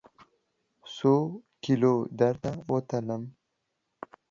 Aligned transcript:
څوکیلو 0.95 1.95
درته 2.19 2.51
وتلم؟ 2.69 3.21